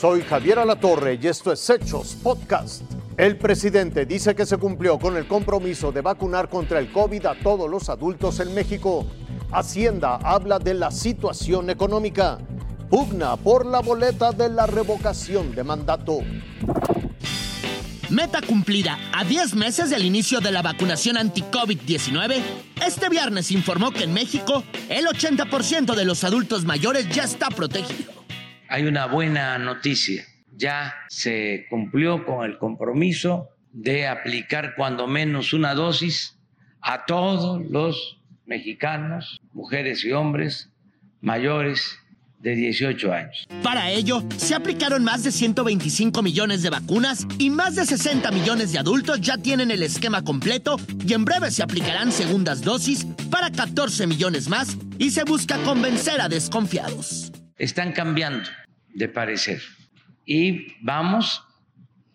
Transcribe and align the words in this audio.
Soy 0.00 0.22
Javier 0.22 0.58
Alatorre 0.58 1.18
y 1.22 1.26
esto 1.26 1.52
es 1.52 1.68
Hechos 1.68 2.16
Podcast. 2.22 2.80
El 3.18 3.36
presidente 3.36 4.06
dice 4.06 4.34
que 4.34 4.46
se 4.46 4.56
cumplió 4.56 4.98
con 4.98 5.18
el 5.18 5.28
compromiso 5.28 5.92
de 5.92 6.00
vacunar 6.00 6.48
contra 6.48 6.78
el 6.78 6.90
COVID 6.90 7.26
a 7.26 7.34
todos 7.34 7.68
los 7.68 7.90
adultos 7.90 8.40
en 8.40 8.54
México. 8.54 9.06
Hacienda 9.52 10.16
habla 10.16 10.58
de 10.58 10.72
la 10.72 10.90
situación 10.90 11.68
económica. 11.68 12.38
Pugna 12.88 13.36
por 13.36 13.66
la 13.66 13.80
boleta 13.80 14.32
de 14.32 14.48
la 14.48 14.64
revocación 14.64 15.54
de 15.54 15.64
mandato. 15.64 16.20
Meta 18.08 18.40
cumplida 18.40 18.98
a 19.12 19.22
10 19.22 19.54
meses 19.54 19.90
del 19.90 20.06
inicio 20.06 20.40
de 20.40 20.50
la 20.50 20.62
vacunación 20.62 21.18
anti-COVID-19, 21.18 22.40
este 22.86 23.10
viernes 23.10 23.50
informó 23.50 23.90
que 23.90 24.04
en 24.04 24.14
México 24.14 24.64
el 24.88 25.04
80% 25.04 25.94
de 25.94 26.06
los 26.06 26.24
adultos 26.24 26.64
mayores 26.64 27.06
ya 27.10 27.24
está 27.24 27.50
protegido. 27.50 28.19
Hay 28.70 28.86
una 28.86 29.06
buena 29.06 29.58
noticia. 29.58 30.24
Ya 30.56 30.94
se 31.08 31.66
cumplió 31.68 32.24
con 32.24 32.48
el 32.48 32.56
compromiso 32.56 33.48
de 33.72 34.06
aplicar 34.06 34.74
cuando 34.76 35.08
menos 35.08 35.52
una 35.52 35.74
dosis 35.74 36.38
a 36.80 37.04
todos 37.04 37.68
los 37.68 38.20
mexicanos, 38.46 39.40
mujeres 39.52 40.04
y 40.04 40.12
hombres 40.12 40.70
mayores 41.20 41.98
de 42.38 42.54
18 42.54 43.12
años. 43.12 43.44
Para 43.64 43.90
ello, 43.90 44.22
se 44.36 44.54
aplicaron 44.54 45.02
más 45.02 45.24
de 45.24 45.32
125 45.32 46.22
millones 46.22 46.62
de 46.62 46.70
vacunas 46.70 47.26
y 47.38 47.50
más 47.50 47.74
de 47.74 47.84
60 47.84 48.30
millones 48.30 48.72
de 48.72 48.78
adultos 48.78 49.20
ya 49.20 49.36
tienen 49.36 49.72
el 49.72 49.82
esquema 49.82 50.22
completo 50.22 50.76
y 51.04 51.12
en 51.12 51.24
breve 51.24 51.50
se 51.50 51.64
aplicarán 51.64 52.12
segundas 52.12 52.62
dosis 52.62 53.04
para 53.30 53.50
14 53.50 54.06
millones 54.06 54.48
más 54.48 54.78
y 54.96 55.10
se 55.10 55.24
busca 55.24 55.58
convencer 55.64 56.20
a 56.20 56.28
desconfiados. 56.28 57.32
Están 57.60 57.92
cambiando 57.92 58.48
de 58.94 59.06
parecer 59.06 59.60
y 60.24 60.74
vamos 60.80 61.44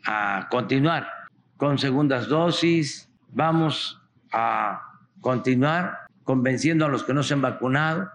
a 0.04 0.48
continuar 0.50 1.08
con 1.56 1.78
segundas 1.78 2.28
dosis, 2.28 3.08
vamos 3.30 4.02
a 4.32 4.82
continuar 5.22 6.00
convenciendo 6.24 6.88
a 6.88 6.90
los 6.90 7.04
que 7.04 7.14
no 7.14 7.22
se 7.22 7.36
han 7.36 7.44
vacunado 7.44 8.10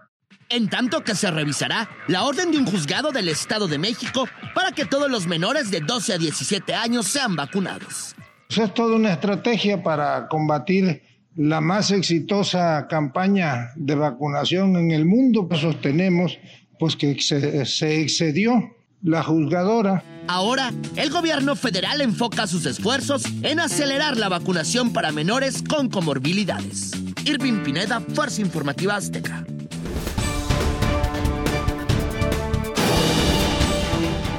en 0.49 0.67
tanto 0.67 1.05
que 1.05 1.15
se 1.15 1.31
revisará 1.31 1.89
la 2.09 2.25
orden 2.25 2.51
de 2.51 2.57
un 2.57 2.65
juzgado 2.65 3.11
del 3.11 3.29
Estado 3.29 3.69
de 3.69 3.77
México 3.77 4.27
para 4.53 4.73
que 4.73 4.83
todos 4.83 5.09
los 5.09 5.25
menores 5.25 5.71
de 5.71 5.79
12 5.79 6.15
a 6.15 6.17
17 6.17 6.73
años 6.73 7.07
sean 7.07 7.37
vacunados. 7.37 8.13
es 8.49 8.73
toda 8.73 8.97
una 8.97 9.13
estrategia 9.13 9.81
para 9.81 10.27
combatir 10.27 11.01
la 11.37 11.61
más 11.61 11.91
exitosa 11.91 12.87
campaña 12.89 13.71
de 13.77 13.95
vacunación 13.95 14.75
en 14.75 14.91
el 14.91 15.05
mundo. 15.05 15.47
Pues 15.47 15.61
sostenemos 15.61 16.37
pues, 16.81 16.95
que 16.95 17.21
se, 17.21 17.63
se 17.67 18.01
excedió 18.01 18.75
la 19.03 19.21
juzgadora. 19.21 20.03
Ahora, 20.27 20.73
el 20.95 21.11
gobierno 21.11 21.55
federal 21.55 22.01
enfoca 22.01 22.47
sus 22.47 22.65
esfuerzos 22.65 23.23
en 23.43 23.59
acelerar 23.59 24.17
la 24.17 24.29
vacunación 24.29 24.91
para 24.91 25.11
menores 25.11 25.61
con 25.61 25.89
comorbilidades. 25.89 26.91
Irving 27.23 27.61
Pineda, 27.61 27.99
Fuerza 27.99 28.41
Informativa 28.41 28.95
Azteca. 28.95 29.45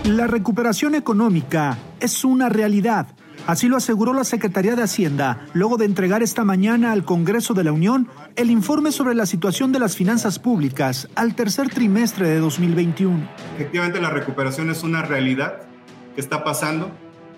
La 0.05 0.27
recuperación 0.27 0.97
económica 0.97 1.79
es 2.01 2.25
una 2.25 2.49
realidad. 2.49 3.07
Así 3.47 3.69
lo 3.69 3.77
aseguró 3.77 4.13
la 4.13 4.25
Secretaría 4.25 4.77
de 4.77 4.83
Hacienda 4.83 5.47
luego 5.53 5.77
de 5.77 5.85
entregar 5.85 6.23
esta 6.23 6.45
mañana 6.45 6.93
al 6.93 7.05
Congreso 7.05 7.55
de 7.55 7.65
la 7.65 7.73
Unión 7.73 8.09
el 8.37 8.51
informe 8.51 8.93
sobre 8.93 9.15
la 9.15 9.27
situación 9.27 9.73
de 9.73 9.81
las 9.81 9.97
finanzas 9.97 10.39
públicas 10.39 11.09
al 11.17 11.35
tercer 11.35 11.69
trimestre 11.69 12.29
de 12.29 12.39
2021. 12.39 13.29
Efectivamente, 13.57 14.01
la 14.01 14.11
recuperación 14.11 14.71
es 14.71 14.83
una 14.85 15.03
realidad 15.03 15.63
que 16.15 16.21
está 16.21 16.45
pasando 16.45 16.91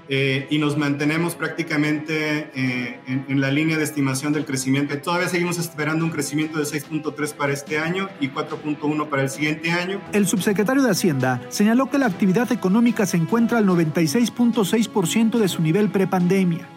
eh, 0.08 0.46
y 0.50 0.58
nos 0.58 0.76
mantenemos 0.76 1.34
prácticamente 1.34 2.50
eh, 2.54 3.00
en, 3.06 3.40
la 3.40 3.50
línea 3.50 3.78
de 3.78 3.84
estimación 3.84 4.32
del 4.32 4.44
crecimiento. 4.44 4.96
Todavía 4.98 5.28
seguimos 5.28 5.58
esperando 5.58 6.04
un 6.04 6.10
crecimiento 6.10 6.58
de 6.58 6.64
6.3 6.64 7.34
para 7.34 7.52
este 7.52 7.78
año 7.78 8.08
y 8.20 8.28
4.1 8.28 9.08
para 9.08 9.22
el 9.22 9.30
siguiente 9.30 9.70
año. 9.70 10.00
El 10.12 10.26
subsecretario 10.26 10.82
de 10.82 10.90
Hacienda 10.90 11.40
señaló 11.48 11.90
que 11.90 11.98
la 11.98 12.06
actividad 12.06 12.52
económica 12.52 13.06
se 13.06 13.16
encuentra 13.16 13.58
al 13.58 13.66
96.6% 13.66 15.38
de 15.38 15.48
su 15.48 15.62
nivel 15.62 15.88
prepandemia, 15.88 16.68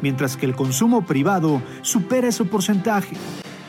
mientras 0.00 0.36
que 0.36 0.46
el 0.46 0.56
consumo 0.56 1.06
privado 1.06 1.62
supera 1.82 2.28
ese 2.28 2.44
porcentaje. 2.44 3.16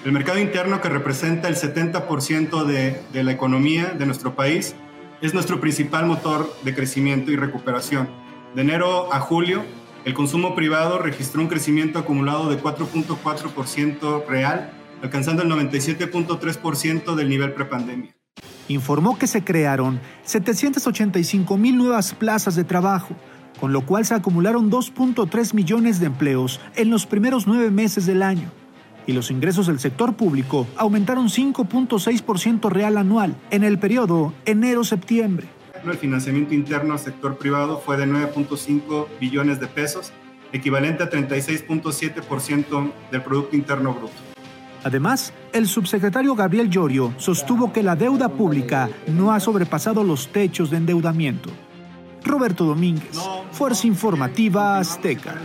El 0.04 0.12
mercado 0.12 0.40
interno, 0.40 0.82
que 0.82 0.90
representa 0.90 1.48
el 1.48 1.56
70% 1.56 2.66
de, 2.66 3.02
de 3.14 3.24
la 3.24 3.32
economía 3.32 3.94
de 3.98 4.06
nuestro 4.06 4.36
país, 4.36 4.76
es 5.22 5.34
nuestro 5.34 5.62
principal 5.62 6.08
motor 6.08 6.54
de 6.64 6.76
crecimiento 6.76 7.32
y 7.32 7.38
recuperación 7.38 8.23
de 8.56 8.62
enero 8.62 9.12
a 9.14 9.20
julio, 9.20 9.64
el 10.06 10.14
consumo 10.14 10.54
privado 10.54 11.00
registró 11.00 11.42
un 11.42 11.48
crecimiento 11.48 11.98
acumulado 11.98 12.50
de 12.50 12.62
4.4% 12.62 14.28
real, 14.28 14.72
alcanzando 15.02 15.44
el 15.44 15.50
97.3% 15.50 17.16
del 17.16 17.30
nivel 17.30 17.54
prepandemia. 17.54 18.16
Informó 18.68 19.18
que 19.18 19.28
se 19.28 19.44
crearon 19.44 20.00
785 20.24 21.58
mil 21.58 21.78
nuevas 21.78 22.14
plazas 22.14 22.56
de 22.56 22.64
trabajo, 22.64 23.16
con 23.60 23.74
lo 23.74 23.86
cual 23.86 24.06
se 24.06 24.14
acumularon 24.14 24.70
2.3 24.70 25.54
millones 25.54 26.00
de 26.00 26.08
empleos 26.08 26.60
en 26.76 26.90
los 26.90 27.06
primeros 27.06 27.48
nueve 27.48 27.72
meses 27.72 28.06
del 28.06 28.24
año. 28.24 28.52
Y 29.06 29.14
los 29.14 29.32
ingresos 29.32 29.68
del 29.68 29.80
sector 29.80 30.16
público 30.16 30.68
aumentaron 30.78 31.28
5.6% 31.28 32.70
real 32.70 32.98
anual 32.98 33.36
en 33.52 33.64
el 33.64 33.80
periodo 33.80 34.34
enero-septiembre 34.46 35.50
el 35.92 35.98
financiamiento 35.98 36.54
interno 36.54 36.94
al 36.94 37.00
sector 37.00 37.38
privado 37.38 37.80
fue 37.80 37.98
de 37.98 38.06
9.5 38.06 39.08
billones 39.20 39.60
de 39.60 39.68
pesos, 39.68 40.12
equivalente 40.52 41.04
a 41.04 41.10
36.7% 41.10 42.92
del 43.12 43.22
Producto 43.22 43.56
Interno 43.56 43.94
Bruto. 43.94 44.14
Además, 44.84 45.34
el 45.54 45.68
subsecretario 45.68 46.36
Gabriel 46.36 46.70
Llorio 46.70 47.14
sostuvo 47.18 47.72
que 47.72 47.84
la 47.84 47.96
deuda 47.96 48.30
pública 48.30 48.90
no 49.08 49.32
ha 49.32 49.40
sobrepasado 49.40 50.04
los 50.04 50.28
techos 50.28 50.70
de 50.70 50.78
endeudamiento. 50.78 51.50
Roberto 52.24 52.66
Domínguez, 52.66 53.18
Fuerza 53.52 53.88
Informativa 53.88 54.78
Azteca. 54.80 55.36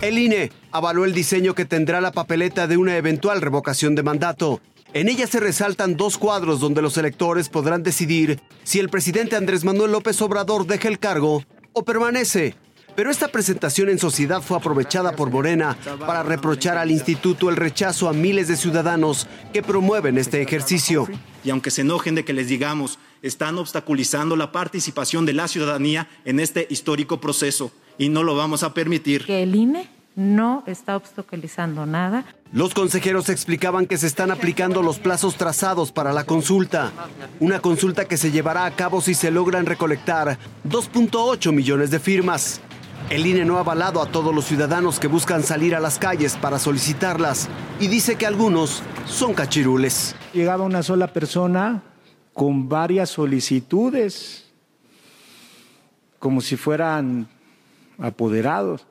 El 0.00 0.18
INE 0.18 0.50
avaló 0.72 1.04
el 1.04 1.12
diseño 1.12 1.54
que 1.54 1.66
tendrá 1.66 2.00
la 2.00 2.10
papeleta 2.10 2.66
de 2.66 2.78
una 2.78 2.96
eventual 2.96 3.42
revocación 3.42 3.94
de 3.94 4.02
mandato. 4.02 4.60
En 4.92 5.08
ella 5.08 5.28
se 5.28 5.38
resaltan 5.38 5.96
dos 5.96 6.18
cuadros 6.18 6.58
donde 6.58 6.82
los 6.82 6.96
electores 6.96 7.48
podrán 7.48 7.84
decidir 7.84 8.40
si 8.64 8.80
el 8.80 8.88
presidente 8.88 9.36
Andrés 9.36 9.62
Manuel 9.62 9.92
López 9.92 10.20
Obrador 10.20 10.66
deja 10.66 10.88
el 10.88 10.98
cargo 10.98 11.44
o 11.72 11.84
permanece. 11.84 12.56
Pero 12.96 13.12
esta 13.12 13.28
presentación 13.28 13.88
en 13.88 14.00
sociedad 14.00 14.42
fue 14.42 14.56
aprovechada 14.56 15.14
por 15.14 15.30
Morena 15.30 15.78
para 16.00 16.24
reprochar 16.24 16.76
al 16.76 16.90
instituto 16.90 17.48
el 17.48 17.54
rechazo 17.54 18.08
a 18.08 18.12
miles 18.12 18.48
de 18.48 18.56
ciudadanos 18.56 19.28
que 19.52 19.62
promueven 19.62 20.18
este 20.18 20.42
ejercicio. 20.42 21.06
Y 21.44 21.50
aunque 21.50 21.70
se 21.70 21.82
enojen 21.82 22.16
de 22.16 22.24
que 22.24 22.32
les 22.32 22.48
digamos, 22.48 22.98
están 23.22 23.58
obstaculizando 23.58 24.34
la 24.34 24.50
participación 24.50 25.24
de 25.24 25.34
la 25.34 25.46
ciudadanía 25.46 26.08
en 26.24 26.40
este 26.40 26.66
histórico 26.68 27.20
proceso 27.20 27.70
y 27.96 28.08
no 28.08 28.24
lo 28.24 28.34
vamos 28.34 28.64
a 28.64 28.74
permitir. 28.74 29.24
Que 29.24 29.44
el 29.44 29.54
INE 29.54 29.99
no 30.20 30.62
está 30.66 30.96
obstaculizando 30.96 31.86
nada. 31.86 32.24
Los 32.52 32.74
consejeros 32.74 33.30
explicaban 33.30 33.86
que 33.86 33.96
se 33.96 34.06
están 34.06 34.30
aplicando 34.30 34.82
los 34.82 34.98
plazos 34.98 35.36
trazados 35.36 35.92
para 35.92 36.12
la 36.12 36.24
consulta, 36.24 36.92
una 37.40 37.60
consulta 37.60 38.04
que 38.04 38.18
se 38.18 38.30
llevará 38.30 38.66
a 38.66 38.70
cabo 38.72 39.00
si 39.00 39.14
se 39.14 39.30
logran 39.30 39.64
recolectar 39.64 40.38
2.8 40.68 41.52
millones 41.52 41.90
de 41.90 41.98
firmas. 41.98 42.60
El 43.08 43.26
INE 43.26 43.46
no 43.46 43.56
ha 43.56 43.60
avalado 43.60 44.02
a 44.02 44.06
todos 44.06 44.34
los 44.34 44.44
ciudadanos 44.44 45.00
que 45.00 45.08
buscan 45.08 45.42
salir 45.42 45.74
a 45.74 45.80
las 45.80 45.98
calles 45.98 46.36
para 46.36 46.58
solicitarlas 46.58 47.48
y 47.80 47.88
dice 47.88 48.16
que 48.16 48.26
algunos 48.26 48.82
son 49.06 49.32
cachirules. 49.32 50.14
Llegaba 50.34 50.64
una 50.64 50.82
sola 50.82 51.06
persona 51.12 51.82
con 52.34 52.68
varias 52.68 53.08
solicitudes, 53.08 54.50
como 56.18 56.42
si 56.42 56.56
fueran 56.56 57.26
apoderados 57.98 58.86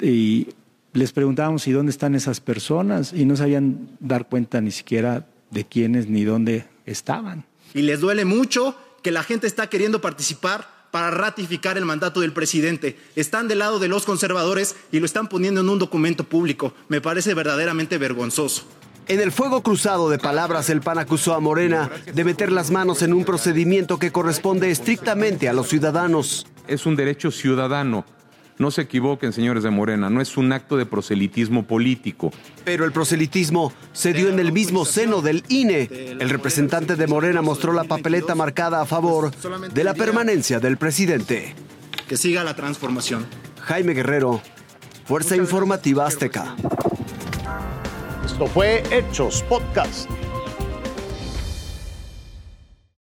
y 0.00 0.48
les 0.92 1.12
preguntábamos, 1.12 1.66
¿y 1.66 1.72
dónde 1.72 1.90
están 1.90 2.14
esas 2.14 2.40
personas? 2.40 3.12
Y 3.12 3.24
no 3.24 3.36
sabían 3.36 3.88
dar 4.00 4.28
cuenta 4.28 4.60
ni 4.60 4.70
siquiera 4.70 5.26
de 5.50 5.64
quiénes 5.64 6.08
ni 6.08 6.24
dónde 6.24 6.66
estaban. 6.86 7.44
Y 7.74 7.82
les 7.82 8.00
duele 8.00 8.24
mucho 8.24 8.76
que 9.02 9.10
la 9.10 9.22
gente 9.22 9.46
está 9.46 9.68
queriendo 9.68 10.00
participar 10.00 10.72
para 10.90 11.10
ratificar 11.10 11.76
el 11.76 11.84
mandato 11.84 12.20
del 12.20 12.32
presidente. 12.32 12.96
Están 13.16 13.48
del 13.48 13.58
lado 13.58 13.80
de 13.80 13.88
los 13.88 14.04
conservadores 14.04 14.76
y 14.92 15.00
lo 15.00 15.06
están 15.06 15.28
poniendo 15.28 15.60
en 15.60 15.68
un 15.68 15.80
documento 15.80 16.22
público. 16.22 16.72
Me 16.88 17.00
parece 17.00 17.34
verdaderamente 17.34 17.98
vergonzoso. 17.98 18.62
En 19.08 19.20
el 19.20 19.32
fuego 19.32 19.62
cruzado 19.62 20.08
de 20.08 20.18
palabras, 20.18 20.70
el 20.70 20.80
PAN 20.80 20.98
acusó 20.98 21.34
a 21.34 21.40
Morena 21.40 21.90
de 22.14 22.24
meter 22.24 22.52
las 22.52 22.70
manos 22.70 23.02
en 23.02 23.12
un 23.12 23.24
procedimiento 23.24 23.98
que 23.98 24.12
corresponde 24.12 24.70
estrictamente 24.70 25.48
a 25.48 25.52
los 25.52 25.68
ciudadanos. 25.68 26.46
Es 26.68 26.86
un 26.86 26.96
derecho 26.96 27.30
ciudadano 27.30 28.06
No 28.56 28.70
se 28.70 28.82
equivoquen, 28.82 29.32
señores 29.32 29.64
de 29.64 29.70
Morena, 29.70 30.10
no 30.10 30.20
es 30.20 30.36
un 30.36 30.52
acto 30.52 30.76
de 30.76 30.86
proselitismo 30.86 31.64
político. 31.64 32.30
Pero 32.64 32.84
el 32.84 32.92
proselitismo 32.92 33.72
se 33.92 34.12
dio 34.12 34.28
en 34.28 34.38
el 34.38 34.52
mismo 34.52 34.84
seno 34.84 35.22
del 35.22 35.42
INE. 35.48 35.88
El 35.90 36.30
representante 36.30 36.94
de 36.94 37.06
Morena 37.08 37.42
mostró 37.42 37.72
la 37.72 37.84
papeleta 37.84 38.34
marcada 38.34 38.80
a 38.80 38.86
favor 38.86 39.32
de 39.72 39.84
la 39.84 39.94
permanencia 39.94 40.60
del 40.60 40.76
presidente. 40.76 41.54
Que 42.08 42.16
siga 42.16 42.44
la 42.44 42.54
transformación. 42.54 43.26
Jaime 43.60 43.92
Guerrero, 43.92 44.40
Fuerza 45.04 45.36
Informativa 45.36 46.06
Azteca. 46.06 46.54
Esto 48.24 48.46
fue 48.46 48.82
Hechos 48.90 49.42
Podcast. 49.48 50.08